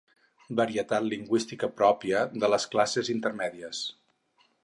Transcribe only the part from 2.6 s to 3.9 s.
classes intermèdies.